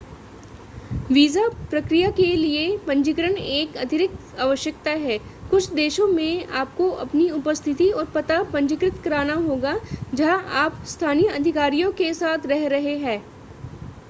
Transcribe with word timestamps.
visa 1.09 1.41
प्रक्रिया 1.71 2.09
के 2.11 2.25
लिए 2.35 2.63
पंजीकरण 2.87 3.35
एक 3.49 3.75
अतिरिक्त 3.77 4.39
आवश्यकता 4.41 4.91
है 5.01 5.17
कुछ 5.51 5.69
देशों 5.73 6.07
में 6.09 6.47
आपको 6.61 6.89
अपनी 7.03 7.29
उपस्थिति 7.31 7.89
और 7.91 8.05
पता 8.15 8.41
पंजीकृत 8.53 9.01
करना 9.03 9.33
होगा 9.43 9.75
जहां 10.13 10.39
आप 10.63 10.83
स्थानीय 10.87 11.27
अधिकारियों 11.33 11.91
के 12.01 12.13
साथ 12.15 12.45
रह 12.47 12.67
रहे 12.69 12.97
हैं 12.99 13.21